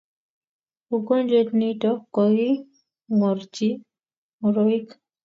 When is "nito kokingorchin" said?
1.59-3.75